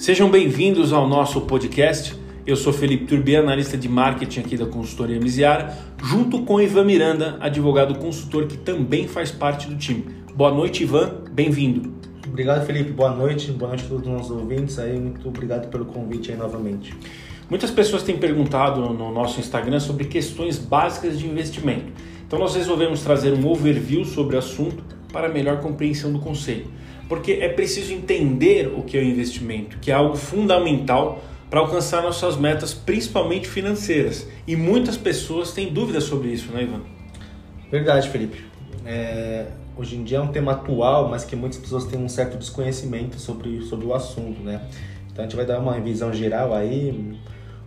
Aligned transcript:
Sejam 0.00 0.30
bem-vindos 0.30 0.94
ao 0.94 1.06
nosso 1.06 1.42
podcast. 1.42 2.18
Eu 2.46 2.56
sou 2.56 2.72
Felipe 2.72 3.04
Turbi, 3.04 3.36
analista 3.36 3.76
de 3.76 3.86
marketing 3.86 4.40
aqui 4.40 4.56
da 4.56 4.64
consultoria 4.64 5.20
Misiara, 5.20 5.76
junto 6.02 6.40
com 6.40 6.58
Ivan 6.58 6.84
Miranda, 6.84 7.36
advogado 7.38 7.94
consultor 7.98 8.46
que 8.46 8.56
também 8.56 9.06
faz 9.06 9.30
parte 9.30 9.68
do 9.68 9.76
time. 9.76 10.06
Boa 10.34 10.50
noite, 10.50 10.84
Ivan, 10.84 11.16
bem-vindo. 11.30 11.92
Obrigado, 12.26 12.64
Felipe. 12.64 12.92
Boa 12.92 13.14
noite. 13.14 13.52
Boa 13.52 13.68
noite 13.68 13.84
a 13.84 13.88
todos 13.88 14.06
os 14.06 14.12
nossos 14.14 14.30
ouvintes 14.30 14.78
aí. 14.78 14.98
Muito 14.98 15.28
obrigado 15.28 15.68
pelo 15.68 15.84
convite 15.84 16.32
aí 16.32 16.38
novamente. 16.38 16.94
Muitas 17.50 17.70
pessoas 17.70 18.02
têm 18.02 18.16
perguntado 18.16 18.80
no 18.80 19.12
nosso 19.12 19.38
Instagram 19.38 19.80
sobre 19.80 20.06
questões 20.06 20.56
básicas 20.56 21.18
de 21.18 21.26
investimento. 21.26 21.92
Então 22.26 22.38
nós 22.38 22.54
resolvemos 22.54 23.02
trazer 23.02 23.34
um 23.34 23.46
overview 23.46 24.06
sobre 24.06 24.36
o 24.36 24.38
assunto 24.38 24.82
para 25.10 25.28
melhor 25.28 25.60
compreensão 25.60 26.12
do 26.12 26.18
conceito 26.18 26.68
porque 27.10 27.32
é 27.32 27.48
preciso 27.48 27.92
entender 27.92 28.68
o 28.72 28.84
que 28.84 28.96
é 28.96 29.00
o 29.00 29.04
investimento, 29.04 29.78
que 29.78 29.90
é 29.90 29.94
algo 29.94 30.16
fundamental 30.16 31.20
para 31.50 31.58
alcançar 31.58 32.04
nossas 32.04 32.36
metas, 32.36 32.72
principalmente 32.72 33.48
financeiras. 33.48 34.28
E 34.46 34.54
muitas 34.54 34.96
pessoas 34.96 35.50
têm 35.50 35.72
dúvidas 35.72 36.04
sobre 36.04 36.28
isso, 36.28 36.52
né, 36.52 36.62
Ivan? 36.62 36.82
Verdade, 37.68 38.08
Felipe. 38.10 38.44
É, 38.86 39.46
hoje 39.76 39.96
em 39.96 40.04
dia 40.04 40.18
é 40.18 40.20
um 40.20 40.28
tema 40.28 40.52
atual, 40.52 41.08
mas 41.08 41.24
que 41.24 41.34
muitas 41.34 41.58
pessoas 41.58 41.84
têm 41.84 41.98
um 41.98 42.08
certo 42.08 42.38
desconhecimento 42.38 43.18
sobre, 43.18 43.60
sobre 43.62 43.86
o 43.86 43.92
assunto, 43.92 44.40
né? 44.40 44.62
Então 45.10 45.24
a 45.24 45.26
gente 45.26 45.34
vai 45.34 45.44
dar 45.44 45.58
uma 45.58 45.80
visão 45.80 46.12
geral 46.12 46.54
aí, 46.54 47.18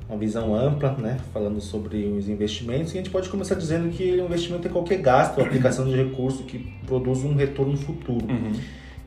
uma 0.07 0.17
visão 0.17 0.55
ampla, 0.55 0.91
né? 0.93 1.17
Falando 1.33 1.59
sobre 1.61 2.05
os 2.05 2.27
investimentos. 2.27 2.93
E 2.93 2.97
a 2.97 3.01
gente 3.01 3.09
pode 3.09 3.29
começar 3.29 3.55
dizendo 3.55 3.89
que 3.89 4.03
o 4.11 4.25
investimento 4.25 4.67
é 4.67 4.71
qualquer 4.71 4.97
gasto, 4.99 5.41
aplicação 5.41 5.85
de 5.85 5.95
recurso 5.95 6.43
que 6.43 6.59
produz 6.85 7.23
um 7.23 7.35
retorno 7.35 7.77
futuro. 7.77 8.25
Uhum. 8.25 8.53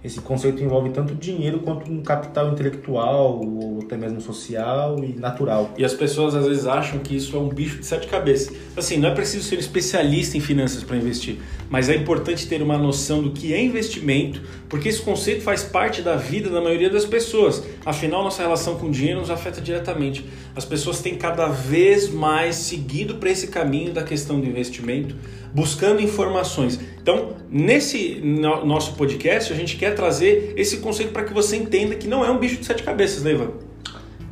Esse 0.07 0.21
conceito 0.21 0.63
envolve 0.63 0.91
tanto 0.91 1.17
dinheiro 1.17 1.59
quanto 1.59 1.91
um 1.91 2.01
capital 2.01 2.53
intelectual, 2.53 3.41
ou 3.41 3.81
até 3.83 3.97
mesmo 3.97 4.21
social 4.21 5.03
e 5.03 5.19
natural. 5.19 5.75
E 5.77 5.85
as 5.85 5.95
pessoas 5.95 6.33
às 6.37 6.47
vezes 6.47 6.65
acham 6.65 7.01
que 7.01 7.17
isso 7.17 7.37
é 7.37 7.41
um 7.41 7.49
bicho 7.49 7.81
de 7.81 7.87
sete 7.87 8.07
cabeças. 8.07 8.55
Assim, 8.77 8.99
não 8.99 9.09
é 9.09 9.15
preciso 9.15 9.43
ser 9.43 9.59
especialista 9.59 10.37
em 10.37 10.41
finanças 10.41 10.85
para 10.85 10.97
investir, 10.97 11.39
mas 11.69 11.89
é 11.89 11.97
importante 11.97 12.47
ter 12.47 12.63
uma 12.63 12.79
noção 12.79 13.21
do 13.21 13.33
que 13.33 13.53
é 13.53 13.61
investimento, 13.61 14.41
porque 14.69 14.89
esse 14.89 15.03
conceito 15.03 15.43
faz 15.43 15.65
parte 15.65 16.03
da 16.03 16.15
vida 16.15 16.49
da 16.51 16.61
maioria 16.61 16.89
das 16.89 17.05
pessoas. 17.05 17.65
Afinal, 17.85 18.23
nossa 18.23 18.43
relação 18.43 18.77
com 18.77 18.87
o 18.87 18.91
dinheiro 18.93 19.19
nos 19.19 19.31
afeta 19.31 19.61
diretamente. 19.61 20.25
As 20.55 20.65
pessoas 20.65 21.01
têm 21.01 21.17
cada 21.17 21.49
vez 21.49 22.09
mais 22.09 22.55
seguido 22.55 23.17
para 23.17 23.29
esse 23.29 23.49
caminho 23.49 23.93
da 23.93 24.05
questão 24.05 24.39
do 24.39 24.47
investimento, 24.47 25.17
buscando 25.57 26.03
informações. 26.03 26.79
Então, 27.01 27.35
nesse 27.51 28.21
nosso 28.23 28.93
podcast, 28.93 29.51
a 29.51 29.57
gente 29.57 29.77
quer 29.77 29.95
trazer 29.95 30.53
esse 30.55 30.77
conceito 30.77 31.13
para 31.13 31.25
que 31.25 31.33
você 31.33 31.57
entenda 31.57 31.95
que 31.95 32.07
não 32.07 32.23
é 32.23 32.31
um 32.31 32.39
bicho 32.39 32.59
de 32.59 32.67
sete 32.67 32.83
cabeças, 32.83 33.23
né, 33.23 33.31
Ivan? 33.31 33.53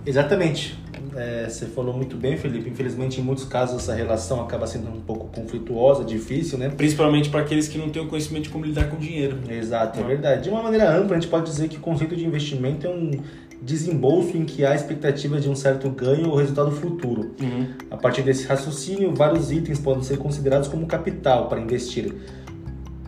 Exatamente. 0.05 0.78
É, 1.16 1.48
você 1.48 1.66
falou 1.66 1.94
muito 1.94 2.16
bem, 2.16 2.36
Felipe. 2.36 2.68
Infelizmente, 2.68 3.20
em 3.20 3.24
muitos 3.24 3.44
casos, 3.44 3.82
essa 3.82 3.94
relação 3.94 4.40
acaba 4.40 4.66
sendo 4.66 4.88
um 4.88 5.00
pouco 5.00 5.28
conflituosa, 5.28 6.04
difícil, 6.04 6.58
né? 6.58 6.68
Principalmente 6.68 7.28
para 7.28 7.40
aqueles 7.40 7.68
que 7.68 7.78
não 7.78 7.90
têm 7.90 8.02
o 8.02 8.06
conhecimento 8.06 8.44
de 8.44 8.50
como 8.50 8.64
lidar 8.64 8.88
com 8.90 8.96
dinheiro. 8.96 9.38
Exato, 9.48 10.00
é 10.00 10.02
verdade. 10.02 10.44
De 10.44 10.50
uma 10.50 10.62
maneira 10.62 10.90
ampla, 10.90 11.16
a 11.16 11.20
gente 11.20 11.30
pode 11.30 11.46
dizer 11.46 11.68
que 11.68 11.76
o 11.76 11.80
conceito 11.80 12.16
de 12.16 12.24
investimento 12.24 12.86
é 12.86 12.90
um 12.90 13.12
desembolso 13.62 14.36
em 14.36 14.44
que 14.44 14.64
há 14.64 14.74
expectativa 14.74 15.40
de 15.40 15.48
um 15.48 15.54
certo 15.54 15.88
ganho 15.88 16.28
ou 16.28 16.36
resultado 16.36 16.70
futuro. 16.70 17.34
Uhum. 17.40 17.68
A 17.90 17.96
partir 17.96 18.22
desse 18.22 18.46
raciocínio, 18.46 19.14
vários 19.14 19.50
itens 19.50 19.78
podem 19.78 20.02
ser 20.02 20.18
considerados 20.18 20.68
como 20.68 20.86
capital 20.86 21.48
para 21.48 21.60
investir 21.60 22.14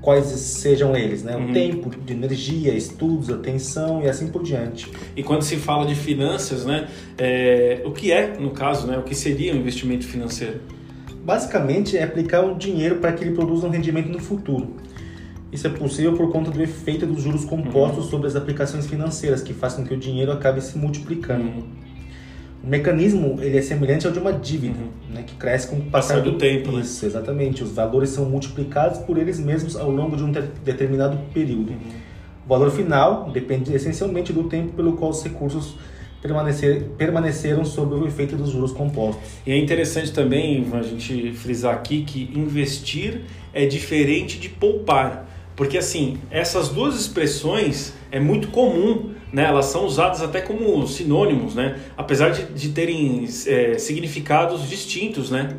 quais 0.07 0.27
sejam 0.27 0.97
eles, 0.97 1.25
né? 1.25 1.35
Uhum. 1.35 1.51
O 1.51 1.53
tempo, 1.53 1.91
de 1.91 2.13
energia, 2.13 2.73
estudos, 2.73 3.29
atenção 3.29 4.05
e 4.05 4.09
assim 4.09 4.29
por 4.29 4.41
diante. 4.41 4.89
E 5.17 5.23
quando 5.25 5.43
se 5.43 5.57
fala 5.57 5.85
de 5.85 5.97
finanças, 5.97 6.65
né? 6.65 6.87
É, 7.19 7.83
o 7.85 7.91
que 7.91 8.13
é, 8.13 8.39
no 8.39 8.53
caso, 8.53 8.87
né? 8.87 8.97
O 8.97 9.03
que 9.03 9.17
seria 9.17 9.53
um 9.53 9.57
investimento 9.57 10.07
financeiro? 10.07 10.61
Basicamente 11.25 11.99
é 11.99 12.05
aplicar 12.05 12.43
um 12.43 12.57
dinheiro 12.57 12.99
para 12.99 13.15
que 13.15 13.25
ele 13.25 13.35
produza 13.35 13.67
um 13.67 13.71
rendimento 13.71 14.09
no 14.09 14.21
futuro. 14.21 14.77
Isso 15.51 15.67
é 15.67 15.71
possível 15.71 16.13
por 16.13 16.31
conta 16.31 16.53
do 16.53 16.63
efeito 16.63 17.05
dos 17.05 17.25
juros 17.25 17.45
compostos 17.45 18.05
uhum. 18.05 18.11
sobre 18.11 18.29
as 18.29 18.37
aplicações 18.37 18.87
financeiras, 18.87 19.43
que 19.43 19.53
faz 19.53 19.75
com 19.75 19.85
que 19.85 19.93
o 19.93 19.97
dinheiro 19.97 20.31
acabe 20.31 20.61
se 20.61 20.79
multiplicando. 20.79 21.49
Uhum. 21.49 21.65
O 22.67 22.69
mecanismo 22.69 23.39
ele 23.41 23.57
é 23.57 23.63
semelhante 23.63 24.09
ao 24.09 24.13
de 24.13 24.19
uma 24.19 24.33
dívida, 24.33 24.81
uhum. 24.81 25.15
né, 25.15 25.23
que 25.25 25.37
cresce 25.37 25.69
com 25.69 25.77
o 25.77 25.83
passar 25.83 26.21
do, 26.21 26.33
do 26.33 26.39
tempo. 26.39 26.73
Né? 26.73 26.81
Isso, 26.81 27.05
né? 27.05 27.11
exatamente. 27.11 27.63
Os 27.63 27.71
valores 27.71 28.11
são 28.11 28.25
multiplicados 28.25 28.99
por 28.99 29.17
eles 29.17 29.39
mesmos 29.39 29.77
ao 29.77 29.89
longo 29.89 30.17
de 30.17 30.25
um 30.25 30.33
determinado 30.33 31.17
período. 31.33 31.71
Uhum. 31.71 32.07
O 32.45 32.49
valor 32.49 32.73
final 32.73 33.31
depende 33.31 33.73
essencialmente 33.73 34.33
do 34.33 34.45
tempo 34.45 34.73
pelo 34.73 34.95
qual 34.95 35.13
os 35.13 35.23
recursos 35.23 35.77
permanecer, 36.21 36.83
permaneceram 36.99 37.65
sob 37.65 37.95
o 37.95 38.05
efeito 38.05 38.35
dos 38.35 38.51
juros 38.51 38.73
compostos. 38.73 39.23
E 39.47 39.53
é 39.53 39.57
interessante 39.57 40.13
também 40.13 40.67
a 40.73 40.83
gente 40.83 41.33
frisar 41.35 41.73
aqui 41.73 42.03
que 42.03 42.33
investir 42.35 43.23
é 43.55 43.65
diferente 43.65 44.41
de 44.41 44.49
poupar. 44.49 45.29
Porque 45.55 45.79
assim, 45.79 46.19
essas 46.31 46.69
duas 46.69 46.99
expressões 46.99 47.95
é 48.11 48.19
muito 48.19 48.49
comum 48.49 49.15
né, 49.37 49.45
elas 49.45 49.67
são 49.67 49.85
usadas 49.85 50.23
até 50.23 50.41
como 50.41 50.87
sinônimos, 50.89 51.55
né, 51.55 51.79
apesar 51.95 52.31
de, 52.31 52.47
de 52.55 52.71
terem 52.71 53.29
é, 53.47 53.77
significados 53.77 54.67
distintos. 54.67 55.31
Né. 55.31 55.59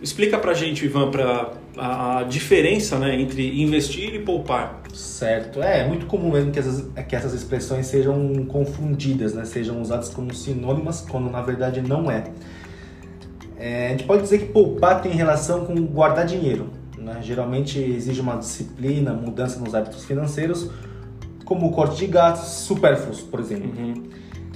Explica 0.00 0.38
para 0.38 0.54
gente, 0.54 0.84
Ivan, 0.84 1.10
pra, 1.10 1.54
a, 1.76 2.20
a, 2.20 2.22
diferença 2.22 3.00
né, 3.00 3.20
entre 3.20 3.60
investir 3.60 4.14
e 4.14 4.20
poupar. 4.20 4.80
Certo, 4.94 5.60
é, 5.60 5.80
é 5.80 5.88
muito 5.88 6.06
comum 6.06 6.30
mesmo 6.30 6.52
que 6.52 6.60
essas, 6.60 6.88
que 7.08 7.16
essas 7.16 7.34
expressões 7.34 7.88
sejam 7.88 8.44
confundidas, 8.44 9.34
né, 9.34 9.44
sejam 9.44 9.82
usadas 9.82 10.08
como 10.08 10.32
sinônimas, 10.32 11.00
quando 11.00 11.28
na 11.28 11.42
verdade 11.42 11.82
não 11.82 12.08
é. 12.08 12.30
é. 13.58 13.88
A 13.88 13.90
gente 13.90 14.04
pode 14.04 14.22
dizer 14.22 14.38
que 14.38 14.46
poupar 14.52 15.02
tem 15.02 15.10
relação 15.10 15.66
com 15.66 15.74
guardar 15.84 16.26
dinheiro. 16.26 16.70
Né? 16.96 17.18
Geralmente 17.22 17.80
exige 17.80 18.20
uma 18.20 18.36
disciplina, 18.36 19.12
mudança 19.12 19.58
nos 19.58 19.74
hábitos 19.74 20.04
financeiros, 20.04 20.70
como 21.46 21.68
o 21.68 21.70
corte 21.70 21.96
de 21.96 22.06
gastos 22.08 22.64
supérfluos, 22.64 23.22
por 23.22 23.40
exemplo. 23.40 23.70
Uhum. 23.78 24.02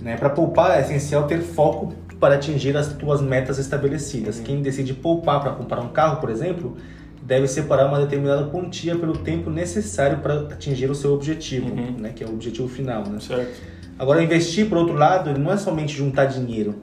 Né? 0.02 0.16
Para 0.16 0.28
poupar 0.28 0.76
é 0.76 0.82
essencial 0.82 1.26
ter 1.26 1.40
foco 1.40 1.94
para 2.18 2.34
atingir 2.34 2.76
as 2.76 2.92
tuas 2.92 3.22
metas 3.22 3.58
estabelecidas. 3.58 4.38
Uhum. 4.38 4.44
Quem 4.44 4.62
decide 4.62 4.92
poupar 4.92 5.40
para 5.40 5.52
comprar 5.52 5.80
um 5.80 5.88
carro, 5.88 6.20
por 6.20 6.28
exemplo, 6.28 6.76
deve 7.22 7.46
separar 7.46 7.86
uma 7.86 8.00
determinada 8.00 8.44
quantia 8.50 8.96
pelo 8.96 9.16
tempo 9.16 9.48
necessário 9.48 10.18
para 10.18 10.40
atingir 10.40 10.90
o 10.90 10.94
seu 10.94 11.14
objetivo, 11.14 11.70
uhum. 11.70 11.96
né? 11.98 12.12
que 12.14 12.24
é 12.24 12.26
o 12.26 12.30
objetivo 12.30 12.68
final. 12.68 13.04
Né? 13.06 13.20
Certo. 13.20 13.62
Agora, 13.96 14.22
investir, 14.22 14.68
por 14.68 14.78
outro 14.78 14.94
lado, 14.94 15.38
não 15.38 15.52
é 15.52 15.56
somente 15.56 15.96
juntar 15.96 16.24
dinheiro, 16.24 16.74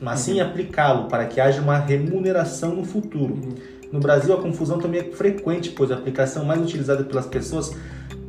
mas 0.00 0.20
sim 0.20 0.40
uhum. 0.40 0.48
aplicá-lo 0.48 1.08
para 1.08 1.26
que 1.26 1.40
haja 1.40 1.60
uma 1.60 1.76
remuneração 1.76 2.74
no 2.74 2.84
futuro. 2.84 3.34
Uhum. 3.34 3.54
No 3.92 4.00
Brasil, 4.00 4.32
a 4.32 4.40
confusão 4.40 4.78
também 4.78 5.02
é 5.02 5.04
frequente, 5.04 5.68
pois 5.68 5.92
a 5.92 5.94
aplicação 5.96 6.46
mais 6.46 6.58
utilizada 6.62 7.04
pelas 7.04 7.26
pessoas 7.26 7.76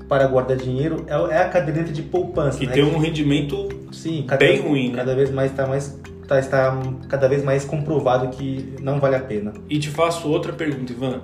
para 0.08 0.28
guardar 0.28 0.58
dinheiro 0.58 1.06
é, 1.08 1.14
é 1.36 1.38
a 1.42 1.50
caderneta 1.50 1.92
de 1.92 2.02
poupança. 2.02 2.58
Que 2.58 2.68
né? 2.68 2.74
tem 2.74 2.84
um 2.84 2.98
rendimento 2.98 3.70
Sim, 3.92 4.26
cada, 4.28 4.46
bem 4.46 4.60
ruim. 4.60 4.90
Né? 4.90 4.96
Cada 4.96 5.16
vez 5.16 5.32
mais 5.32 5.52
está 5.52 5.68
mais 5.68 6.00
tá, 6.28 6.40
está 6.40 6.80
cada 7.10 7.28
vez 7.28 7.44
mais 7.44 7.66
comprovado 7.66 8.30
que 8.30 8.76
não 8.82 9.00
vale 9.00 9.16
a 9.16 9.20
pena. 9.20 9.54
E 9.70 9.80
te 9.80 9.90
faço 9.90 10.28
outra 10.30 10.54
pergunta, 10.54 10.92
Ivan. 10.92 11.22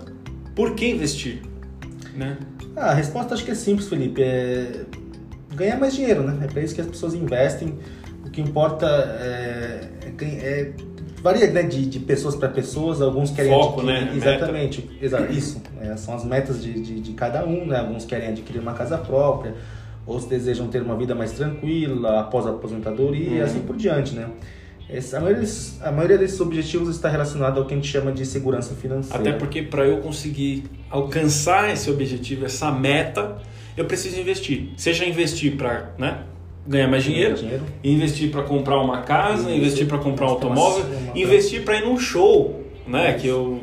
Por 0.56 0.76
que 0.76 0.88
investir? 0.88 1.42
Né? 2.16 2.38
Ah, 2.76 2.92
a 2.92 2.94
resposta 2.94 3.34
acho 3.34 3.44
que 3.44 3.52
é 3.52 3.56
simples, 3.56 3.88
Felipe. 3.88 4.22
É 4.22 4.86
ganhar 5.56 5.78
mais 5.78 5.94
dinheiro, 5.94 6.24
né? 6.24 6.38
É 6.44 6.48
para 6.48 6.62
isso 6.62 6.74
que 6.74 6.82
as 6.82 6.88
pessoas 6.88 7.14
investem. 7.14 7.78
O 8.26 8.30
que 8.30 8.42
importa 8.42 8.86
é, 9.22 9.90
é, 10.06 10.26
é 10.26 10.74
varia 11.22 11.52
né, 11.52 11.64
de, 11.64 11.86
de 11.86 12.00
pessoas 12.00 12.36
para 12.36 12.50
pessoas, 12.50 13.02
alguns 13.02 13.32
querem 13.32 13.52
Foco, 13.52 13.82
adquirir, 13.82 14.06
né? 14.06 14.14
exatamente, 14.16 14.90
exa 15.02 15.28
isso, 15.30 15.62
é, 15.82 15.96
são 15.98 16.16
as 16.16 16.24
metas 16.24 16.62
de, 16.62 16.74
de, 16.80 17.00
de, 17.00 17.14
cada 17.14 17.46
um, 17.46 17.66
né? 17.66 17.80
Alguns 17.80 18.06
querem 18.06 18.30
adquirir 18.30 18.60
uma 18.60 18.74
casa 18.74 18.98
própria, 18.98 19.54
outros 20.06 20.28
desejam 20.28 20.68
ter 20.68 20.82
uma 20.82 20.96
vida 20.96 21.14
mais 21.14 21.32
tranquila 21.32 22.20
após 22.20 22.46
a 22.46 22.52
aposentadoria 22.52 23.30
uhum. 23.30 23.38
e 23.38 23.42
assim 23.42 23.60
por 23.60 23.76
diante, 23.76 24.16
né? 24.16 24.28
Esse, 24.90 25.16
a, 25.16 25.20
maioria 25.20 25.42
desses, 25.42 25.82
a 25.84 25.92
maioria 25.92 26.18
desses 26.18 26.42
objetivos 26.42 26.90
está 26.90 27.10
relacionado 27.10 27.60
ao 27.60 27.66
que 27.66 27.74
a 27.74 27.78
gente 27.78 27.88
chama 27.88 28.12
de 28.12 28.26
segurança 28.26 28.74
financeira. 28.74 29.20
Até 29.20 29.34
porque 29.34 29.62
para 29.62 29.86
eu 29.86 30.00
conseguir 30.00 30.64
alcançar 30.90 31.72
esse 31.72 31.92
objetivo, 31.92 32.46
essa 32.46 32.72
meta, 32.72 33.38
eu 33.78 33.86
preciso 33.86 34.20
investir. 34.20 34.72
Seja 34.78 35.06
investir 35.06 35.56
para, 35.56 35.94
né? 35.96 36.24
Ganhar 36.68 36.88
mais 36.88 37.04
dinheiro, 37.04 37.36
dinheiro. 37.36 37.64
investir 37.84 38.32
para 38.32 38.44
comprar 38.44 38.80
uma 38.80 39.02
casa, 39.02 39.52
investir 39.52 39.88
para 39.88 39.98
comprar 39.98 40.28
um 40.28 40.30
automóvel, 40.30 40.86
investir 41.16 41.64
para 41.64 41.78
ir 41.78 41.86
num 41.86 41.98
show, 41.98 42.64
né? 42.88 43.14
Que 43.14 43.28
eu 43.28 43.62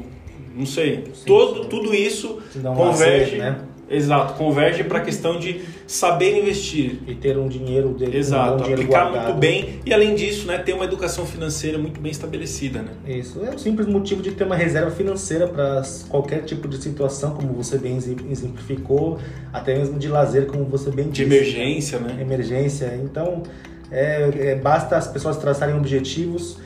não 0.57 0.67
sei. 0.67 1.05
Sim, 1.15 1.25
Todo, 1.27 1.63
sim. 1.65 1.69
Tudo 1.69 1.95
isso 1.95 2.39
converge. 2.63 3.37
né? 3.37 3.57
Exato, 3.89 4.35
converge 4.35 4.83
para 4.85 4.99
a 4.99 5.01
questão 5.01 5.39
de 5.39 5.61
saber 5.87 6.41
investir. 6.41 6.99
E 7.07 7.15
ter 7.15 7.39
um 7.39 7.47
dinheiro 7.49 7.91
dele. 7.91 8.19
Exato, 8.19 8.55
um 8.55 8.57
dinheiro 8.59 8.83
aplicar 8.83 9.03
guardado. 9.05 9.25
muito 9.27 9.39
bem 9.39 9.81
e 9.87 9.95
além 9.95 10.15
disso, 10.15 10.47
né, 10.47 10.59
ter 10.59 10.73
uma 10.73 10.85
educação 10.85 11.25
financeira 11.25 11.79
muito 11.79 12.01
bem 12.01 12.11
estabelecida. 12.11 12.83
Né? 12.83 13.19
Isso, 13.19 13.41
é 13.45 13.55
o 13.55 13.59
simples 13.59 13.87
motivo 13.87 14.23
de 14.23 14.33
ter 14.33 14.45
uma 14.45 14.57
reserva 14.57 14.91
financeira 14.91 15.47
para 15.47 15.83
qualquer 16.09 16.43
tipo 16.43 16.67
de 16.67 16.79
situação, 16.79 17.35
como 17.35 17.53
você 17.53 17.79
bem 17.79 17.97
exemplificou, 18.31 19.19
até 19.53 19.77
mesmo 19.79 19.99
de 19.99 20.09
lazer, 20.09 20.47
como 20.47 20.65
você 20.65 20.91
bem 20.91 21.07
de 21.09 21.25
disse. 21.25 21.35
emergência, 21.35 21.99
né? 21.99 22.17
Emergência. 22.21 22.99
Então, 23.03 23.43
É, 23.89 24.29
é, 24.51 24.55
basta 24.57 24.97
as 24.97 25.07
pessoas 25.07 25.37
traçarem 25.37 25.77
objetivos 25.77 26.59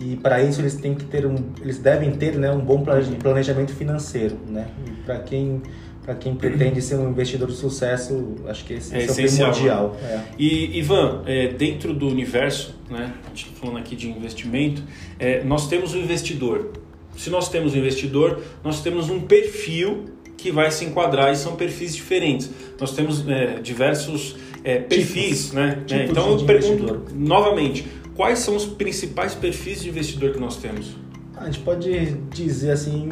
e 0.00 0.14
para 0.16 0.40
isso 0.40 0.60
eles 0.60 0.76
têm 0.76 0.94
que 0.94 1.04
ter 1.04 1.26
um, 1.26 1.34
eles 1.60 1.78
devem 1.78 2.12
ter 2.12 2.36
né, 2.38 2.48
um 2.52 2.60
bom 2.60 2.84
planejamento 3.20 3.72
financeiro, 3.72 4.36
né? 4.48 4.68
Para 5.04 5.18
quem 5.18 5.60
para 6.02 6.14
quem 6.14 6.34
pretende 6.34 6.80
ser 6.80 6.96
um 6.96 7.10
investidor 7.10 7.48
de 7.48 7.56
sucesso, 7.56 8.36
acho 8.46 8.64
que 8.64 8.74
esse, 8.74 8.94
é, 8.94 9.04
esse 9.04 9.22
é 9.22 9.24
o 9.24 9.28
primordial. 9.28 9.96
É. 10.02 10.20
E 10.38 10.78
Ivan, 10.78 11.22
é, 11.26 11.48
dentro 11.48 11.92
do 11.92 12.08
universo, 12.08 12.74
né, 12.88 13.12
a 13.24 13.28
gente 13.28 13.46
está 13.46 13.60
falando 13.60 13.78
aqui 13.78 13.94
de 13.94 14.08
investimento, 14.08 14.82
é, 15.18 15.44
nós 15.44 15.68
temos 15.68 15.94
o 15.94 15.98
um 15.98 16.00
investidor. 16.00 16.72
Se 17.16 17.28
nós 17.28 17.48
temos 17.48 17.74
um 17.74 17.78
investidor, 17.78 18.40
nós 18.64 18.82
temos 18.82 19.10
um 19.10 19.20
perfil 19.20 20.06
que 20.36 20.50
vai 20.50 20.70
se 20.70 20.86
enquadrar 20.86 21.30
e 21.32 21.36
são 21.36 21.54
perfis 21.54 21.94
diferentes. 21.94 22.50
Nós 22.80 22.92
temos 22.92 23.26
é, 23.28 23.60
diversos 23.60 24.36
é, 24.64 24.78
perfis, 24.78 25.44
tipos, 25.44 25.52
né? 25.52 25.82
Tipos 25.86 26.10
então 26.10 26.30
eu 26.30 26.44
pergunto 26.46 27.14
novamente, 27.14 27.86
quais 28.14 28.38
são 28.38 28.56
os 28.56 28.64
principais 28.64 29.34
perfis 29.34 29.82
de 29.82 29.90
investidor 29.90 30.32
que 30.32 30.40
nós 30.40 30.56
temos? 30.56 30.96
A 31.36 31.44
gente 31.44 31.60
pode 31.60 32.12
dizer 32.34 32.72
assim, 32.72 33.08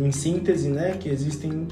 em 0.00 0.12
síntese, 0.12 0.68
né, 0.68 0.96
que 0.98 1.08
existem 1.08 1.66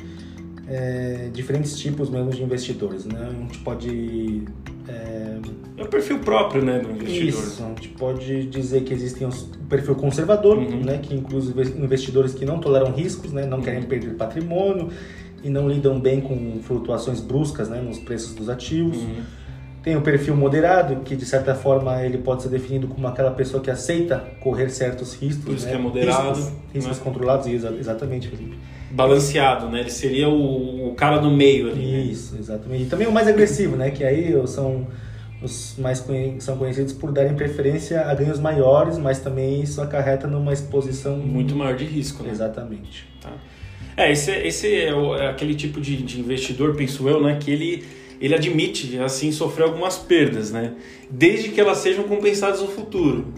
é, 0.69 1.29
diferentes 1.33 1.79
tipos 1.79 2.09
mesmo 2.09 2.31
de 2.31 2.43
investidores, 2.43 3.05
né? 3.05 3.29
A 3.29 3.33
gente 3.33 3.59
pode 3.59 4.45
é... 4.89 5.39
é 5.77 5.83
o 5.83 5.89
perfil 5.89 6.19
próprio, 6.21 6.63
né, 6.63 6.79
do 6.79 6.91
investidor. 6.91 7.29
Isso, 7.29 7.63
a 7.63 7.69
gente 7.69 7.89
pode 7.91 8.47
dizer 8.47 8.83
que 8.83 8.93
existem 8.93 9.27
o 9.27 9.33
perfil 9.69 9.95
conservador, 9.95 10.59
uhum. 10.59 10.83
né, 10.83 10.99
que 10.99 11.15
inclui 11.15 11.43
investidores 11.77 12.35
que 12.35 12.45
não 12.45 12.59
toleram 12.59 12.93
riscos, 12.93 13.33
né, 13.33 13.47
não 13.47 13.59
uhum. 13.59 13.65
querem 13.65 13.83
perder 13.83 14.15
patrimônio 14.15 14.89
e 15.43 15.51
não 15.51 15.69
lidam 15.69 16.01
bem 16.01 16.21
com 16.21 16.61
flutuações 16.63 17.21
bruscas, 17.21 17.69
né, 17.69 17.81
nos 17.81 17.99
preços 17.99 18.35
dos 18.35 18.49
ativos. 18.49 18.99
Uhum. 18.99 19.23
Tem 19.83 19.97
o 19.97 20.01
perfil 20.01 20.35
moderado, 20.35 21.03
que 21.05 21.15
de 21.15 21.27
certa 21.27 21.55
forma 21.55 22.03
ele 22.03 22.17
pode 22.17 22.43
ser 22.43 22.49
definido 22.49 22.89
como 22.89 23.07
aquela 23.07 23.31
pessoa 23.31 23.63
que 23.63 23.71
aceita 23.71 24.19
correr 24.41 24.71
certos 24.71 25.13
riscos. 25.15 25.45
Por 25.45 25.55
isso 25.55 25.67
né? 25.67 25.73
que 25.73 25.77
é 25.77 25.81
moderado. 25.81 26.29
Riscos, 26.29 26.53
riscos 26.73 26.99
né? 26.99 27.05
controlados, 27.05 27.47
exatamente, 27.47 28.29
Felipe 28.29 28.57
balanceado, 28.95 29.69
né? 29.69 29.81
Ele 29.81 29.91
seria 29.91 30.29
o, 30.29 30.89
o 30.89 30.95
cara 30.95 31.21
no 31.21 31.31
meio 31.31 31.71
ali. 31.71 31.93
Né? 31.93 31.99
Isso, 32.05 32.35
né? 32.35 32.41
exatamente. 32.41 32.85
E 32.85 32.87
também 32.87 33.07
o 33.07 33.13
mais 33.13 33.27
agressivo, 33.29 33.77
né? 33.77 33.91
Que 33.91 34.05
aí 34.05 34.35
são 34.47 34.87
os 35.43 35.75
mais 35.77 36.01
conhe 36.01 36.41
são 36.41 36.57
conhecidos 36.57 36.93
por 36.93 37.13
darem 37.13 37.35
preferência 37.35 38.01
a 38.03 38.15
ganhos 38.15 38.39
maiores, 38.39 38.97
mas 38.97 39.19
também 39.19 39.61
isso 39.61 39.81
acarreta 39.83 40.27
numa 40.27 40.53
exposição 40.53 41.19
muito 41.19 41.55
maior 41.55 41.77
de 41.77 41.85
risco, 41.85 42.23
né? 42.23 42.31
Exatamente. 42.31 43.07
Tá. 43.21 43.33
É, 43.97 44.11
esse, 44.11 44.31
esse 44.31 44.75
é, 44.75 44.95
o, 44.95 45.15
é, 45.15 45.29
aquele 45.29 45.55
tipo 45.55 45.81
de, 45.81 45.97
de 45.97 46.21
investidor, 46.21 46.75
penso 46.75 47.09
eu, 47.09 47.21
né? 47.23 47.37
Que 47.39 47.51
ele 47.51 47.85
ele 48.21 48.35
admite 48.35 48.97
assim 49.01 49.33
sofrer 49.33 49.65
algumas 49.65 49.99
perdas, 49.99 50.51
né? 50.51 50.73
Desde 51.11 51.51
que 51.51 51.61
elas 51.61 51.79
sejam 51.79 52.05
compensadas 52.05 52.61
no 52.61 52.69
futuro. 52.69 53.35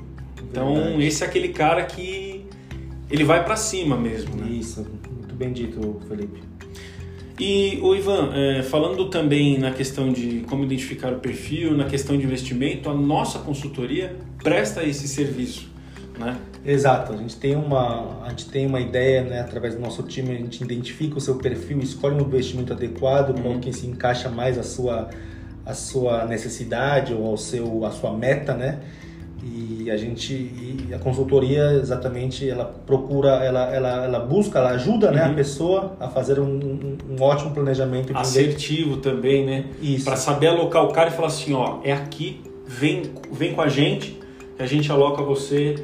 Então, 0.49 0.75
Verdade. 0.75 1.07
esse 1.07 1.25
é 1.25 1.27
aquele 1.27 1.49
cara 1.49 1.83
que 1.85 2.45
ele 3.11 3.25
vai 3.25 3.45
para 3.45 3.57
cima 3.57 3.97
mesmo, 3.97 4.37
né? 4.37 4.49
Isso 4.51 4.87
bem 5.37 5.53
dito, 5.53 6.01
Felipe. 6.09 6.43
E 7.39 7.79
o 7.83 7.95
Ivan, 7.95 8.31
é, 8.35 8.63
falando 8.63 9.11
também 9.11 9.59
na 9.59 9.71
questão 9.71 10.11
de 10.11 10.41
como 10.49 10.65
identificar 10.65 11.13
o 11.13 11.19
perfil, 11.19 11.77
na 11.77 11.85
questão 11.85 12.17
de 12.17 12.25
investimento, 12.25 12.89
a 12.89 12.95
nossa 12.95 13.39
consultoria 13.41 14.17
presta 14.43 14.83
esse 14.83 15.07
serviço, 15.07 15.69
né? 16.19 16.39
Exato, 16.65 17.13
a 17.13 17.17
gente 17.17 17.37
tem 17.37 17.55
uma, 17.55 18.25
a 18.25 18.31
gente 18.31 18.49
tem 18.49 18.67
uma 18.67 18.81
ideia, 18.81 19.23
né, 19.23 19.41
através 19.41 19.75
do 19.75 19.81
nosso 19.81 20.03
time, 20.03 20.33
a 20.33 20.35
gente 20.35 20.65
identifica 20.65 21.17
o 21.17 21.21
seu 21.21 21.37
perfil, 21.37 21.79
escolhe 21.79 22.17
um 22.17 22.23
investimento 22.23 22.73
adequado, 22.73 23.37
uhum. 23.37 23.55
com 23.55 23.61
quem 23.61 23.73
se 23.73 23.87
encaixa 23.87 24.29
mais 24.29 24.59
a 24.59 24.65
sua, 24.65 25.11
a 25.65 25.75
sua 25.75 26.25
necessidade 26.25 27.13
ou 27.13 27.25
ao 27.27 27.37
seu, 27.37 27.85
a 27.85 27.91
sua 27.93 28.13
meta, 28.13 28.55
né? 28.55 28.81
E 29.43 29.91
a 29.91 29.97
gente, 29.97 30.33
e 30.33 30.93
a 30.93 30.99
consultoria 30.99 31.73
exatamente, 31.75 32.49
ela 32.49 32.65
procura, 32.65 33.45
ela, 33.45 33.73
ela, 33.73 34.05
ela 34.05 34.19
busca, 34.19 34.59
ela 34.59 34.71
ajuda 34.71 35.09
uhum. 35.09 35.15
né, 35.15 35.25
a 35.25 35.29
uhum. 35.29 35.35
pessoa 35.35 35.97
a 36.01 36.09
fazer 36.09 36.41
um, 36.41 36.45
um, 36.45 36.99
um 37.11 37.23
ótimo 37.23 37.53
planejamento. 37.53 38.17
Assertivo 38.17 38.97
também, 38.97 39.45
né? 39.45 39.67
Isso. 39.81 40.05
Para 40.05 40.17
saber 40.17 40.49
alocar 40.49 40.85
o 40.85 40.93
cara 40.93 41.11
e 41.11 41.13
falar 41.13 41.29
assim, 41.29 41.55
ó, 41.55 41.79
é 41.85 41.93
aqui, 41.93 42.41
vem, 42.67 43.03
vem 43.31 43.55
com 43.55 43.63
a 43.63 43.69
gente, 43.69 44.19
que 44.57 44.63
a 44.63 44.67
gente 44.67 44.91
aloca 44.91 45.23
você 45.23 45.77